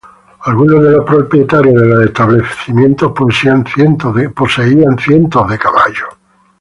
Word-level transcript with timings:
Algunos 0.45 0.81
de 0.83 0.91
los 0.93 1.05
propietarios 1.05 1.79
de 1.79 1.87
los 1.87 2.05
establecimientos 2.05 3.11
poseían 3.11 3.63
cientos 3.67 4.15
de 5.47 5.59
caballos. 5.59 6.09